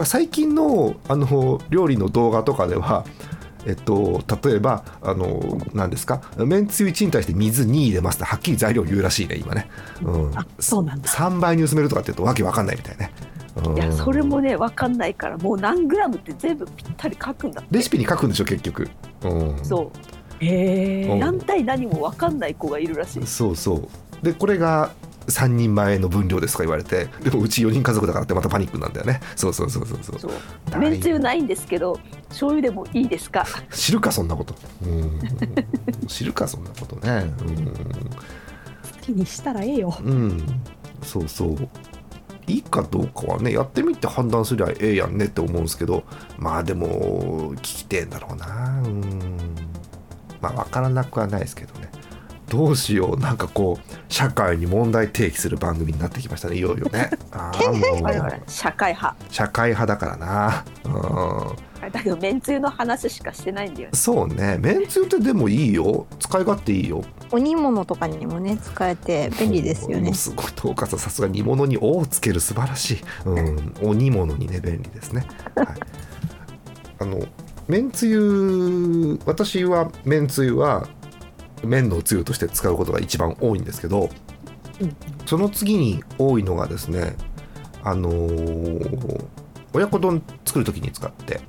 [0.00, 3.04] ら最近のあの料理の動画とかでは
[3.68, 9.68] えっと、例えばあの何ですかめんつゆ1に対して水2入れますってはっきり材料言うらしいね今ね、
[10.02, 11.08] うん、あそうなんだ。
[11.08, 13.26] 3倍に薄めるとかって言うとわけわかんないみたいね、うん
[13.76, 17.64] いやそれもねわかんないからもう何グラムって全部ぴったり書くんだ。
[17.70, 18.88] レシピに書くんでしょ結局、
[19.22, 19.90] うん、そう。
[20.40, 21.18] へえ。
[21.18, 23.26] 何対何もわかんない子がいるらしい。
[23.26, 23.88] そうそ
[24.22, 24.24] う。
[24.24, 24.92] でこれが
[25.26, 27.08] 3人前の分量ですとか言われて。
[27.22, 29.20] でもうち4人家族だからってまたパニックなんだよね。
[29.34, 30.18] そうそうそうそうそう。
[30.20, 30.78] そう。
[30.78, 33.44] めんつゆないんですけど醤油でもいいですか？
[33.70, 34.54] 知るかそんなこと。
[34.84, 35.20] うん。
[36.06, 37.26] 知るかそんなことね。
[37.38, 39.96] 好きにしたらええよ。
[40.00, 40.62] うん、うん、
[41.02, 41.68] そうそう。
[42.48, 46.04] いいかどうかはねやってみて判断すりゃええやんねって思うんですけど
[46.38, 48.82] まあでも聞きてえんだろうな。
[48.84, 49.02] うん
[50.40, 51.90] まあ分からなくはないですけどね。
[52.48, 57.10] どうしようなんかこう社会に問題提起する番組になってきましたねいよいよね。
[57.32, 58.42] ああもう。
[58.46, 59.16] 社会派。
[59.30, 60.64] 社会派だからな。
[60.84, 61.90] うん。
[61.90, 63.90] だけどめんつゆの話しかしてないんだよね。
[63.94, 64.58] そうね。
[64.60, 66.06] めんつゆってでもいいよ。
[66.20, 67.02] 使い勝手いいよ。
[67.32, 70.04] お煮物とかにもね使えて便利ですよね。
[70.04, 75.66] もうすごい東海さんさすが煮物に「お」をつける素晴らしい、うん、 お煮物にね便利ですね、はい、
[77.00, 77.20] あの
[77.68, 80.88] めんつゆ私はめんつゆは
[81.64, 84.08] 麺のつゆとして使うことが一番多いんですけど
[84.80, 87.16] うんその次に多いのがですね
[87.82, 89.24] あのー
[89.72, 91.40] 親子丼作る時に使って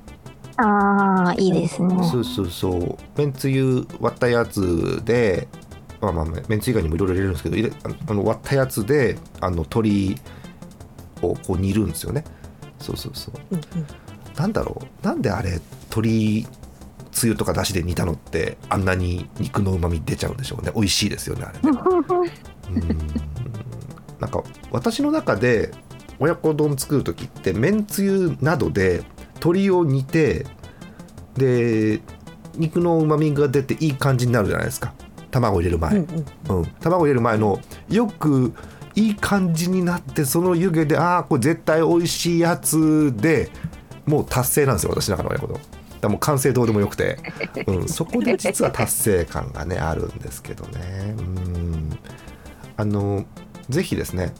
[0.58, 2.02] ああいいですね。
[2.04, 2.96] そうそうそう。
[3.16, 5.46] めんつゆ割ったやつで
[6.00, 7.72] まあまあめんつゆ以外にもいろいろ入れるんですけど入れ
[8.08, 10.16] あの割ったやつであの鶏
[11.22, 12.24] をこう煮るんですよね。
[12.80, 13.34] そうそうそう。
[13.52, 13.86] うんうん
[14.38, 15.06] なんだろう？
[15.06, 16.46] なんであれ鶏
[17.10, 20.70] つゆとかだしで煮たのってあんなに肉のうまみ出ちゃうんでしょうね？
[20.74, 21.78] 美味しいですよねあれね。
[22.70, 22.98] うん。
[24.20, 25.72] なんか私の中で
[26.20, 29.02] 親子丼作る時ってめんつゆなどで
[29.34, 30.46] 鶏を煮て
[31.36, 32.00] で
[32.54, 34.94] 肉のうまみが出ていい感じになるじゃないですか。
[35.30, 36.58] 卵入れる前、うんうん。
[36.60, 38.54] うん、卵入れる前のよく
[38.94, 43.50] いい感じになってその湯気でああこれ絶対美味しいやつで
[44.08, 45.60] もう達成なんですよ私の中の親子丼
[46.00, 47.18] だもう完成どうでもよくて、
[47.66, 51.14] うん、そこで実は達成感がねあるんですけどね。
[51.18, 51.98] うん。
[52.76, 53.24] あの
[53.68, 54.32] ぜひですね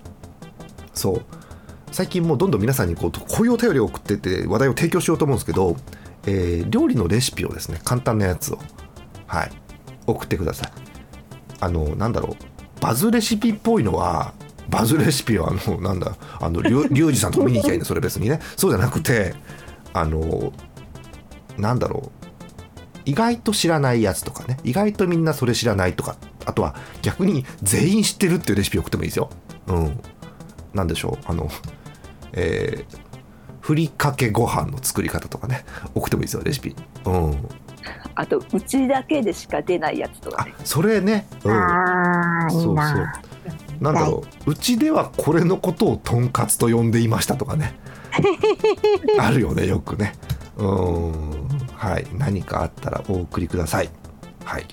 [0.95, 1.23] そう。
[1.91, 5.77] 最近もうどんどん皆さんにこうこういうお便りを送ってって話題を提供しようと思うんですけど、
[6.27, 8.59] えー料理のレシピをですね簡単なやつを
[9.27, 9.51] はい
[10.07, 10.71] 送ってください。
[11.61, 12.81] あのなんだろう。
[12.81, 14.33] バズレシピっぽいのは
[14.69, 18.41] バズレシピはあのなんだあのリュウジさんと見に行きゃいいんだそれ別にね。
[18.57, 19.35] そうじゃなくて
[19.93, 20.53] あの
[21.57, 22.29] なんだろう。
[23.05, 24.59] 意外と知らないやつとかね。
[24.65, 26.17] 意外とみんなそれ知らないとか。
[26.45, 29.31] あとは逆に全員知ってるっていうレシピ送ってもいいですよ。
[29.69, 30.01] うん。
[30.75, 31.25] なんでしょう。
[31.27, 31.49] あの
[32.33, 33.09] えー
[33.61, 35.65] ふりかけご飯の作り方とかね。
[35.95, 36.75] 送ってもいいですよレシピ。
[37.05, 37.49] うん。
[38.15, 41.27] あとうちだけでしか出ないやつとかあねそれね。
[41.45, 42.51] うん。
[42.51, 42.77] そうそう
[43.81, 47.75] ななんだろううちではこれのことをとんかつと呼んでいましたとかね。
[49.19, 50.15] あるよねよくね。
[50.57, 51.49] うん。
[51.75, 52.07] はい。
[52.17, 53.91] 何かあったらお送りください。
[54.45, 54.67] はい。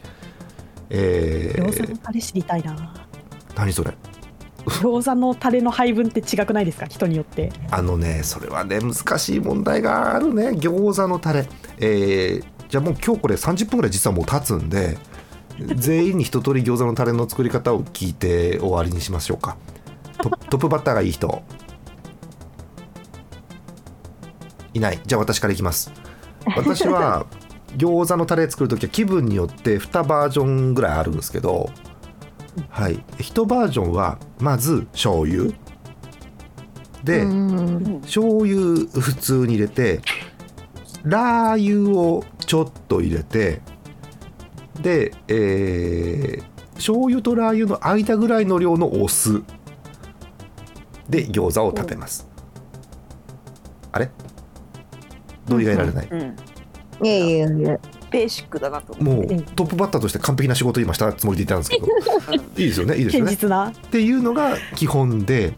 [0.90, 1.66] えー。
[1.66, 2.94] 餃子の、タレ知りたいな。
[3.56, 3.92] 何それ？
[4.66, 6.88] 餃子のタレの配分って違くないですか？
[6.88, 7.52] 人によって。
[7.70, 10.50] あのねそれはね難しい問題があるね。
[10.50, 11.48] 餃子のタレ。
[11.80, 12.46] えー。
[12.68, 14.98] じゃあもう今日これ30分ぐらい実はもう経つんで
[15.60, 19.58] 全員に一通り餃子のタレの作り方を聞いて終わりにしましょうか。
[20.18, 21.42] ト トップバッターがいい人。
[24.74, 25.00] いない。
[25.06, 25.92] じゃあ私からいきます。
[26.56, 27.26] 私は
[27.78, 31.70] 餃子のタレ作る時は気分によって2バージョンぐらいあるんですけど
[32.70, 33.04] はい。
[33.18, 35.52] 1バージョンはまず醤油。
[37.04, 38.02] で、うん。
[38.02, 40.02] 醤油普通に入れて
[41.04, 43.62] ラー油をちょっと入れて
[44.82, 49.42] で、えー醤油とラー油の間ぐらいの量のお酢。
[51.10, 52.28] で餃子を食べます、
[53.94, 54.10] あれ？
[55.48, 56.36] 同意が得られない、うん。
[57.06, 57.80] いやいやいや。
[58.12, 59.36] ベーシックだなと思って。
[59.36, 61.88] もうトップバッターとして完璧な仕事を今したつもりでいたんですけど。
[62.58, 62.98] いいですよね。
[62.98, 63.32] いいですよね。
[63.32, 63.70] 堅実な。
[63.70, 65.54] っていうのが基本で。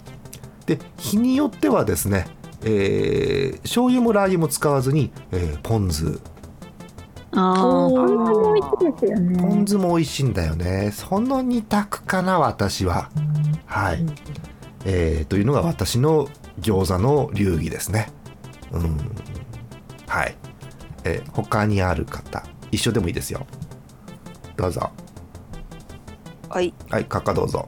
[0.67, 2.27] で日によってはですね、
[2.63, 6.19] えー醤油もラー油も使わずに、えーポン酢
[7.39, 7.95] ああおー。
[7.95, 10.91] 本当に美味しいですよポねン酢も美味しいんだよね。
[10.93, 13.09] その2択かな私は。
[13.65, 14.15] はい、うん
[14.85, 16.27] えーというのが私の
[16.61, 18.09] 餃子の流儀ですね。
[18.71, 18.97] うん。
[20.07, 20.35] はい、
[21.03, 23.45] えー他にある方一緒でもいいですよ。
[24.55, 24.89] どうぞ。
[26.49, 26.73] はい。
[26.89, 27.67] はいカッカどうぞ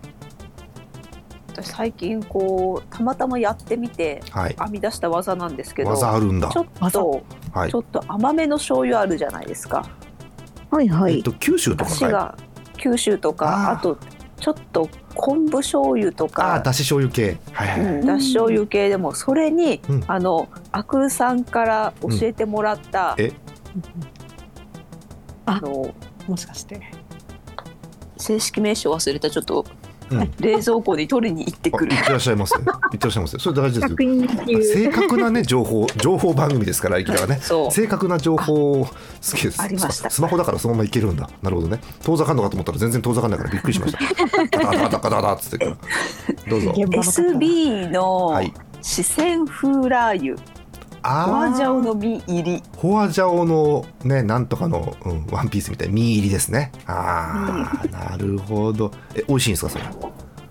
[1.63, 4.55] 私最近こうたまたまやってみてはい。
[4.59, 6.49] 編み出した技なんですけど技あるんだ。
[6.49, 7.71] ちょっとはい。
[7.71, 9.87] ちょっと甘めの醤油あるじゃないですか。
[10.71, 11.17] はいはい。
[11.17, 11.97] えっと九州とかかい？
[11.97, 12.37] 私が
[12.77, 13.77] 九州とかあー。
[13.79, 13.97] あと
[14.39, 17.37] ちょっと昆布醤油とああかだし醤油系。
[17.51, 20.03] はいはいはい、うんだし醤油系でもそれに、うん。
[20.07, 23.33] あのアクルさんから教えてもらった、え？
[25.45, 25.93] あの
[26.27, 26.81] もしかして。
[28.17, 29.78] 正式名称忘れたちょっと、うん
[30.39, 31.93] 冷蔵庫に取りに行ってあくる。
[31.93, 32.63] いってらっしゃいませいっ
[32.97, 33.87] てらっしゃいませそれ大事で
[34.63, 37.39] す正確なね情報情報番組ですからいきらはね。
[37.43, 37.71] そう。
[37.71, 38.87] 正確な情報好
[39.35, 39.61] きです。
[39.61, 40.09] ありました。
[40.09, 41.29] ススマホだからそのままいけるんだ。
[41.41, 41.79] なるほどね。
[42.03, 43.99] 遠ざかんのかと思ったら全然遠ざかんないからびっくりしました。
[44.57, 45.75] ガタガタガタつって
[46.49, 50.58] どうぞ SB のはい四川風ラー油
[51.03, 51.85] あホアジャオー。
[51.85, 56.71] の実入りホアジャオのねなんとかの、うん、ワンピースみたいな身入りですね。
[56.85, 58.91] ああなるほど。
[59.15, 59.83] え美味しいんですかそれ？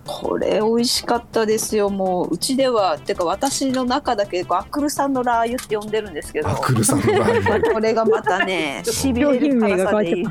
[0.05, 1.89] これ美味しかったですよ。
[1.89, 6.49] もううちではてか私の中だけアクルさんのラー油って呼んでるんですけど。
[6.49, 7.61] アクルさんのラー油。
[7.73, 10.17] これがまたね しびれる辛さで。
[10.17, 10.25] いい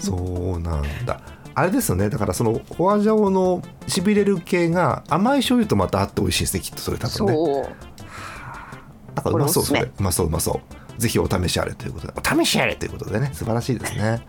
[0.00, 1.20] そうなんだ。
[1.54, 2.08] あれですよね。
[2.08, 7.32] だからそのホアジャオのしびれる系が甘い醤油とまたあって美味しいですねきっとそれ多分ね。
[7.32, 7.89] そう
[9.14, 9.90] なんかうまそうそこれ。
[9.98, 10.60] うまそううまそ
[10.98, 11.00] う。
[11.00, 12.12] ぜひお試しあれということで。
[12.16, 13.30] お試しあれということでね。
[13.32, 14.20] 素晴らしいですね。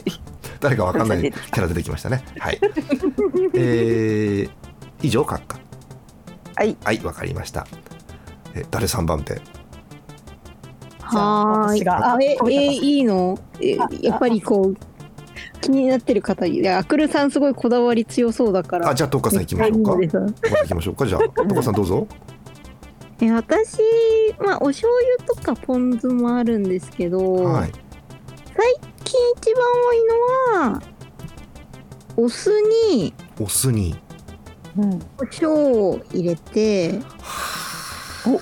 [0.60, 2.22] 誰かわかんないキャラ出てきましたね。
[2.38, 2.58] はい。
[3.54, 4.50] えー、
[5.02, 5.58] 以上閣下。
[6.56, 6.76] はい。
[6.84, 7.66] はいわかりました。
[8.54, 9.40] え誰3番手？
[11.00, 11.88] はーい。
[11.88, 13.38] あ、え、え、いいの？
[13.60, 14.76] えあやっぱりこう、
[15.60, 18.88] 気になってる方、いや、アクルさんすごいこだわり強そうだから。
[18.90, 19.92] あじゃあトッカさん行きましょうか。
[19.92, 21.06] 行きましょうか。
[21.06, 22.06] じゃあトッカさんどうぞ
[23.22, 23.78] え私、
[24.38, 27.72] まあ、お醤油とかポン酢もあるんですけど、はい。
[28.56, 30.06] 最近一番多い
[30.56, 30.82] のは、
[32.16, 32.50] お酢
[32.92, 33.94] にお酢に。
[34.76, 34.98] うん。
[35.00, 38.40] 胡椒を入れて、は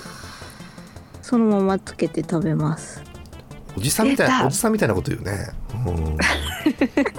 [1.21, 3.03] そのままつけて食べます。
[3.77, 5.51] おじさんみたいおじさんみたいなこと言うね、
[5.85, 6.17] うん、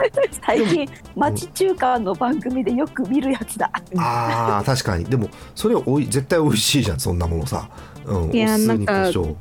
[0.45, 3.71] 最近町中華の番組でよく見るやつだ。
[3.97, 5.05] あー確かに。
[5.05, 7.69] でもそれおい絶対美味しいじゃんそんなものさ、
[8.07, 9.37] うん、いやなんかそ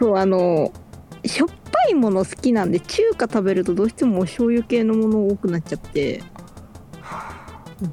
[0.00, 0.72] うあの
[1.24, 6.22] しょっぱいもの好きなんで中華食べるとどうしてもお醤油系のもの多くなっちゃって。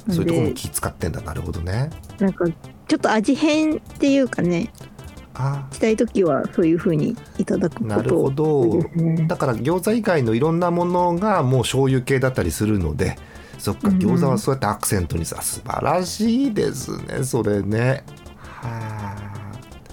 [0.08, 1.22] そういうところも気使ってんだ。
[1.22, 1.90] なるほどね。
[2.20, 2.46] なんか
[2.88, 4.72] ちょっと味変っていうかね
[5.42, 13.18] あしたい時はそういう風にいただくーなることほどだから餃子以外のいろんなものがもう醤油系だったりするので
[13.58, 18.04] そっかうん餃子はそうやってアクセントにさ素晴らしいですねそれね。
[18.44, 19.16] は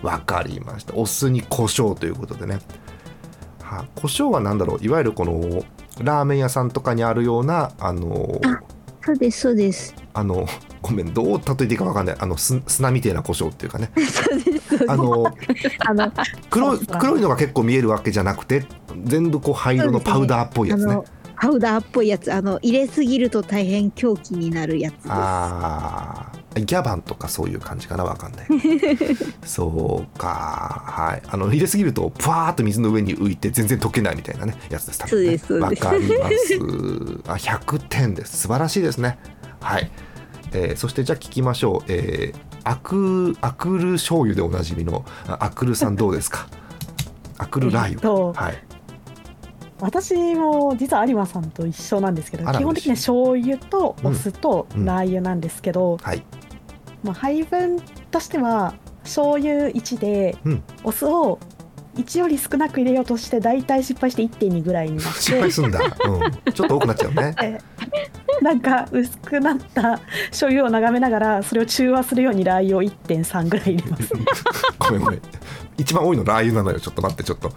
[0.03, 0.07] あ。
[0.07, 0.95] わかりました。
[0.95, 2.61] お酢に胡椒ということでね。
[3.61, 4.85] はあ胡椒は何だろう。
[4.85, 5.65] いわゆるこの
[6.01, 8.63] ラーメン屋さんとかにあるようなあのあ
[9.07, 9.95] そうですそうです。
[10.15, 10.49] あの
[10.83, 12.17] ごめんどう例えていいかわかんない。
[12.19, 13.93] あのす砂みたいな胡椒っていうかね。
[14.89, 15.27] あの
[15.87, 16.13] あの
[16.51, 18.67] 黒黒いのが結構見えるわけじゃなくて
[19.05, 20.99] 全部こう灰色のパウダーっぽいやつね
[21.39, 25.09] パウダーっぽいやつあの入れすぎると大変狂気になるやつです。
[25.11, 26.65] あー。
[26.65, 28.47] ギャバンとかそういう感じかなわかんない。
[29.45, 30.83] そうか。
[30.87, 31.23] はい。
[31.29, 35.01] あの入れすぎるとプワーっと水の上に浮いて全然溶けないみたいなねやつです。
[35.03, 35.07] ね。
[35.09, 36.55] そうですわかります。
[37.29, 38.39] あ100点です。
[38.39, 39.19] 素晴らしいですね。
[39.61, 39.91] はい、
[40.53, 46.49] えーそしてじゃあ聞きましょう、えーアクアクル醤油でおなじみのあアクルさんどうですか？
[47.39, 48.66] アクルラー油、えっとはい
[49.81, 54.85] 私も実は有馬さんと一緒なんですけど基本的には醤油とお酢とうん。
[54.85, 56.23] ラー油なんですけど、はい。
[57.03, 60.63] まあ、配分としては醤油1で、うん。
[60.83, 61.39] お酢を
[61.97, 67.35] 1より少なく入れようとして大体失敗して1.2ぐらいになっ失敗てすんだ、うん、ちょっと多くなっちゃうね。
[67.43, 67.59] え
[68.43, 74.13] なんか薄くなった醤油を眺めながらそれを中和するようにラー油を1.3ぐらい入れます。
[74.79, 75.21] ごめんごめん
[75.79, 76.81] 一番多いのラー油なのよ。
[76.81, 77.53] ちょっと待ってちょっと。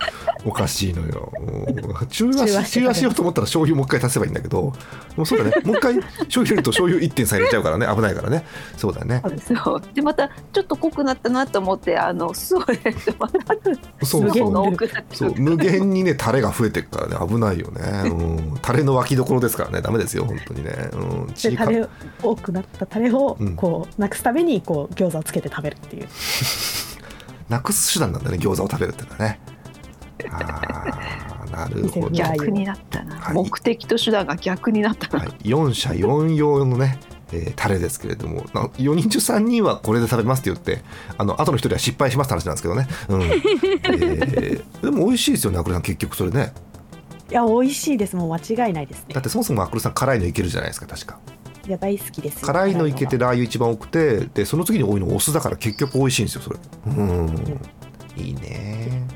[0.46, 1.32] おかしいのよ。
[1.40, 1.70] うん
[2.08, 4.74] 中和し中和しようと思ったら醤油もう一回足せばいいんだけど
[5.16, 5.52] もうそうだね。
[5.64, 7.88] もう一回醤油入れると醤油1.3入れちゃうからね。
[7.94, 8.46] 危ないからね。
[8.78, 9.22] そうだね。
[9.46, 13.40] そうでまたちょっと濃くなったなと思ってあの酢を入れてまた
[14.06, 14.32] そう
[15.12, 15.36] そう。
[15.36, 17.28] 無限にねタレが増えてくからね。
[17.28, 19.82] 危ないよね、うん、タレの湧きどころですからね。
[19.82, 21.88] ダメですよ本当にね、うん、でチタレ
[22.24, 23.56] 多くなったタレをうん。
[23.56, 26.08] こうなくすためにこう餃子をつけて食べるっていう
[27.50, 29.40] なくす手段なんだね餃子を食べるっていうのはね。
[30.32, 32.10] あーなるほど。
[32.16, 33.34] 逆になったな、はい。
[33.34, 37.00] 目的と手段が逆になったな、はい、4社4用のね、
[37.32, 38.46] えータレですけれども。
[38.54, 40.84] な4人中3人はこれで食べますって言って
[41.18, 43.22] あの後の1人は失敗しますって話なんですけどね、うん。
[43.24, 46.54] えーでも美味しいですよねアクルさん結局それね。
[47.32, 48.16] いや美味しいです。
[48.16, 49.14] もう間違いないですね。
[49.14, 51.20] だってそもそもアクルさん辛いのいけるじゃないですか確か
[51.70, 52.48] いや大好きですよ。
[52.48, 56.60] 辛いのいけて辛ラー油一番多くてでその次に多いのお酢だから結局美味しいんですよそれ。
[56.88, 57.62] うん。
[58.18, 59.08] いいね。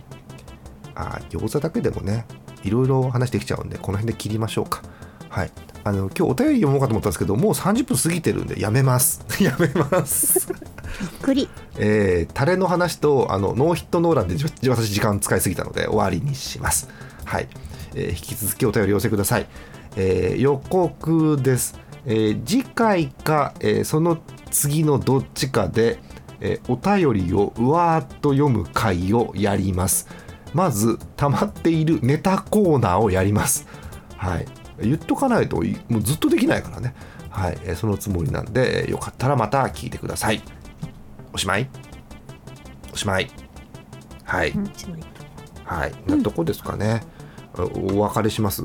[0.93, 2.27] あー餃子だけでもね
[2.63, 4.83] いろいろ話できちゃうんでこの辺で切りましょうか。
[5.29, 5.51] はい。
[5.83, 9.25] あの今日お便り読もうかと思ったんですけどもう30分過ぎてるんでやめます。
[9.43, 10.47] やめます。
[10.47, 10.59] びっ
[11.23, 11.49] くり。
[11.79, 14.35] えータレの話とあのノーヒットノーランで
[14.69, 16.87] 私時間使いすぎたので終わりにします
[17.25, 17.47] はい、
[17.95, 19.47] えー引き続きお便り寄せください、
[19.95, 24.17] えー予告です、えー次回か、えーその
[24.51, 25.99] 次のどっちかで、
[26.39, 30.07] えーお便りをうわーっと読む回をやります。
[30.53, 33.67] まず溜まっているネタコーナーをやります。
[34.17, 34.45] はい。
[34.81, 36.93] 言っとかないといもうずっとできないからね。
[37.29, 40.41] はい、えーそのつもりなんで、えーよかったらまた聞いてください。
[41.33, 41.69] おしまい。
[42.91, 43.29] おしまい。
[44.23, 44.71] はい、うん
[45.63, 45.93] はい。
[46.05, 47.01] なとこですかね、
[47.57, 48.63] おお別れします？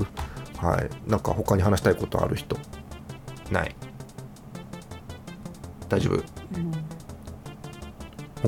[0.59, 1.11] はい。
[1.11, 2.59] なんか他に話したいことある人？
[3.53, 3.75] ない。
[5.89, 6.23] 大丈夫？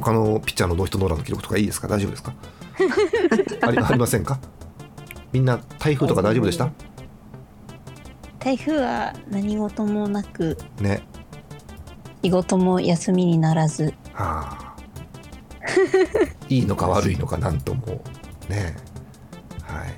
[0.01, 1.89] 他のピッチャーのノーヒットノーランの記録とかいいですか？
[1.89, 2.35] 大丈夫ですか？
[3.67, 4.39] ありありませんか？
[5.33, 6.71] みんな台風とか大丈夫でした？
[8.39, 10.57] 台風は何事もなく。
[10.81, 11.03] ね。
[12.23, 13.95] 仕事も休みにならず。
[14.13, 14.77] はあ。
[16.49, 18.03] いいのか悪いのかなんとも。
[18.49, 18.77] ね。
[19.63, 19.95] はい。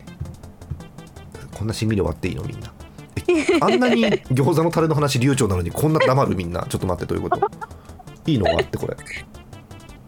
[1.56, 2.42] こんなしんみり終わっていいの？
[2.44, 2.72] みんな。
[2.80, 2.81] え
[3.60, 6.66] あんなに餃子のタレの話流暢なのにこんな黙るみんな。
[6.68, 7.50] ちょっと待ってどういうこと？
[8.26, 8.96] いいのがあってこれ。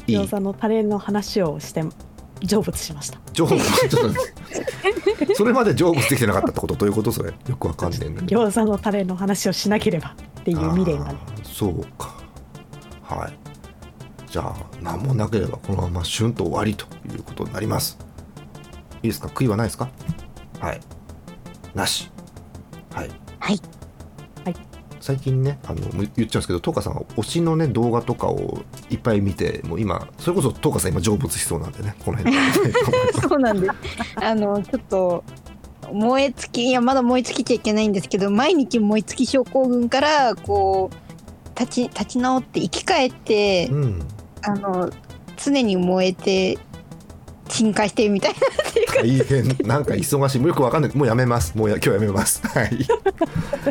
[0.06, 0.16] いい。
[0.18, 1.82] 餃子のタレの話をして
[2.46, 3.18] 成仏しました。
[3.34, 3.88] 成仏。
[3.88, 4.14] ちょっ
[5.28, 6.74] とそれまで成仏できてなかったってこと？
[6.74, 7.32] どういうことそれ？
[7.48, 8.44] よくわかんねえんだけど。
[8.44, 11.18] 餃子のタレの話をしなければっていう未練がね。
[11.42, 12.14] そうか。
[13.02, 13.38] はい。
[14.30, 17.98] じゃあ何もなければこのままシュンと終わりということになります。
[19.02, 19.28] いいですか？
[19.28, 19.88] 悔いはないですか？
[20.60, 20.80] はい。
[21.74, 22.10] なし
[23.44, 23.60] はい。
[24.44, 24.52] はい。
[24.54, 24.66] はい
[25.00, 32.34] 最近ねあの言っちゃうんですけどトーカさんは推しのね動画とかをいっぱい見てもう今それこそトーカさん今成仏しそうなんでねこの辺
[33.28, 33.74] そうなんです。
[34.16, 35.24] あの、ちょっと、
[35.92, 44.02] 燃え尽き、いや、まだ燃え尽きちゃいけないんですけど、毎日燃え尽き症候群から、こう、立ち、立ち直って生き返って、うん。
[44.42, 44.90] あの、
[45.36, 46.58] 常に燃えて、
[47.48, 48.94] 沈下してみたいなっていうか、
[49.28, 50.38] 大変なんか忙しい。
[50.38, 50.96] もうよくわかんない。
[50.96, 51.56] もうやめます。
[51.56, 52.42] もうや今日やめます。
[52.48, 52.86] はい、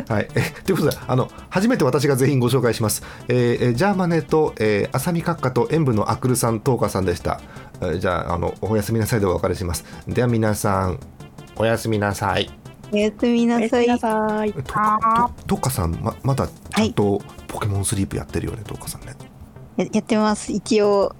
[0.08, 7.40] はい、えということであの初めて私が全員ご紹介します、えーえージャーマネと、えー、浅見閣下と演舞のアクルさんトーカさんでした、
[7.80, 9.84] えーじゃああのおやすみなさいでお別れします。
[10.06, 10.98] では皆さん
[11.56, 12.50] おやすみなさい。
[12.92, 13.98] おやすみなさい。
[13.98, 19.14] さいトカトトカさんままだちゃんとポケモンスリープやってるよね、トカさんね。
[19.76, 20.52] ややってます。
[20.52, 21.14] 一応、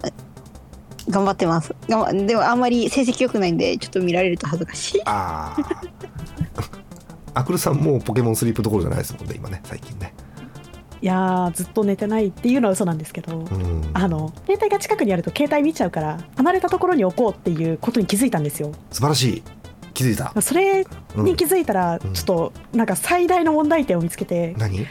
[1.09, 1.75] 頑張ってます。
[1.89, 5.03] 頑張でも、あんまり成績良くないんで、ちょっと見られると恥ずかしい。
[5.05, 5.81] ああ
[7.41, 10.15] アクルさんもうポケモンスリープどころじゃないですもんね今ね最近ね。
[11.03, 13.91] いやーずっと寝てないっていうのは嘘なんですけど、うん。
[13.93, 18.73] あの携帯が近くにあると携帯見ちゃうから離れたところに置こうっていうことに気づいたんですよ。
[18.91, 19.43] 素晴らしい。
[19.93, 20.85] 気づいた、それ
[21.17, 22.13] うんに気づいたらうん。
[22.15, 24.87] ちょっとなんか最大の問題点を見つけて何？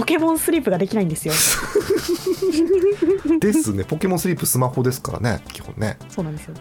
[0.00, 1.34] ポケモンスリープができないんですよ。
[3.38, 3.84] ですね。
[3.84, 5.98] ポケモンスリープスマホですからね基本ね。
[6.08, 6.54] そうなんですよ。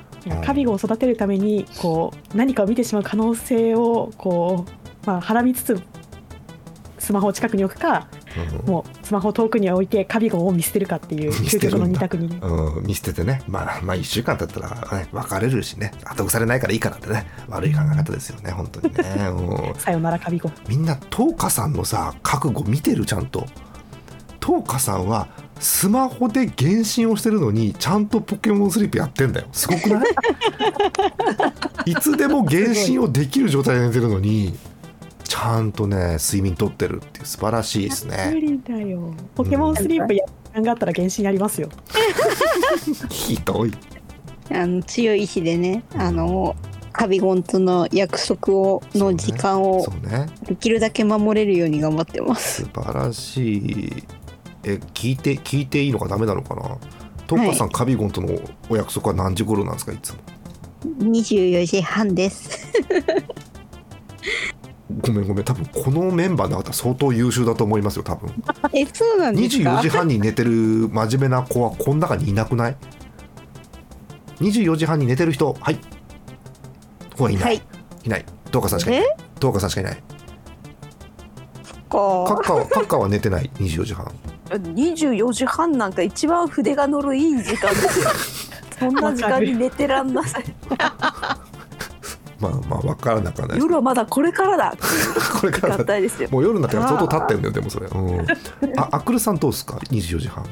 [0.45, 5.81] カビゴを育てるためにこう何かを見てしまう可能性をこう、まあ、はらみつつ
[7.09, 8.07] スマホを近くに置くか
[8.61, 8.69] うん。
[8.69, 12.29] もうスマホを遠くに置いてカビゴを見捨てるかっていう究極の二択に。
[12.29, 15.91] ねうん、見捨ててね、まあ、まあ1週間経ったら、ね、別れるしね。
[16.05, 17.25] 後腐れないからいいかなってね。
[17.47, 18.51] 悪い考え方ですよね。
[18.51, 19.01] 本当にね、
[19.73, 19.79] うん。
[19.79, 23.47] さよならカビゴみんなトーカさんのさ覚悟見てるちゃんと。
[24.39, 25.29] トーカさんは
[25.59, 29.47] スマホで原神をしてるのにちゃんとポケモンスリープやってんだよ。
[29.51, 30.05] すごくない？
[31.91, 34.55] いつでも原神をできる状態で寝てるのに
[35.29, 39.13] ちゃんとね睡眠とってるっていう素晴らしいです無ね理だよ。
[39.35, 41.69] ポケモンスリープやる時間があったら原神やりますよ。
[43.09, 43.71] ひどい。
[44.51, 46.55] あの強い意志でね、あの、
[46.91, 50.25] カビゴンとの約束を、の時間をそうね。
[50.47, 52.63] できるだけ守れるように頑張ってます。
[52.63, 54.03] 素晴らしい。
[54.63, 56.77] え聞いて聞いていいのかダメなのかな？
[57.27, 60.19] トーカさん、カビゴンとのお約束は何時頃なんですかいつも
[61.11, 62.67] ？24時半です。
[64.89, 65.43] ごめんごめん。
[65.43, 68.31] 多分このメンバーの方相当優秀だと思いますよ多分。
[68.73, 70.51] え、そうなんですか？24時半に寝てる
[70.89, 72.77] 真面目な子はこの中にいなくない
[74.39, 75.75] ？24時半に寝てる人はい。
[75.75, 75.81] こ
[77.17, 77.61] こはいない、はい。
[78.05, 78.25] いない。
[78.51, 79.03] トーカさんしかいない。
[79.03, 79.17] え？
[79.39, 80.03] トーカさんしかいない。
[81.89, 83.49] カこッカはカッカは寝てない。
[83.55, 84.11] 24時半。
[84.49, 88.09] 24時半なんか一番筆が乗るいい時間ですよ。
[88.79, 90.45] そんな時間に寝てらんなさい
[92.39, 94.75] まあまあ分からなくはない夜はまだこれからだ。
[94.77, 96.29] 時 これから間帯ですよ。
[96.31, 98.25] もう夜になってから相当経ってるんだよでもそれ、うん、
[98.77, 100.45] あアクルさんどうですか？24時半。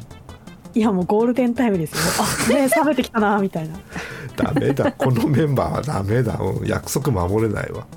[0.73, 1.97] いやもうゴールデンタイムですよ。
[2.19, 3.77] あ目覚めてきたなみたいな。
[4.35, 4.91] ダメだ。
[4.91, 7.87] このメンバーはダメだ、うん、約束守れないわ